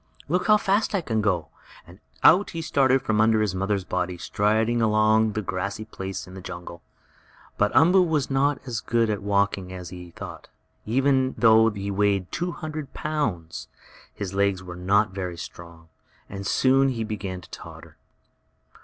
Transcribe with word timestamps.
"Look 0.27 0.47
how 0.47 0.57
fast 0.57 0.95
I 0.95 1.01
can 1.01 1.21
go!" 1.21 1.49
Out 2.23 2.49
he 2.49 2.61
started 2.63 3.03
from 3.03 3.21
under 3.21 3.39
his 3.39 3.53
mother's 3.53 3.83
body, 3.83 4.17
striding 4.17 4.81
across 4.81 5.37
a 5.37 5.41
grassy 5.43 5.85
place 5.85 6.25
in 6.25 6.33
the 6.33 6.41
jungle. 6.41 6.81
But 7.59 7.71
Umboo 7.75 8.01
was 8.01 8.31
not 8.31 8.59
as 8.65 8.81
good 8.81 9.11
at 9.11 9.21
walking 9.21 9.71
as 9.71 9.89
he 9.89 10.05
had 10.07 10.15
thought. 10.15 10.47
Even 10.87 11.35
though 11.37 11.69
he 11.69 11.91
weighed 11.91 12.31
two 12.31 12.51
hundred 12.51 12.95
pounds 12.95 13.67
his 14.11 14.33
legs 14.33 14.63
were 14.63 14.75
not 14.75 15.11
very 15.11 15.37
strong, 15.37 15.87
and 16.27 16.47
soon 16.47 16.89
he 16.89 17.03
began 17.03 17.39
to 17.39 17.49
totter. 17.51 17.95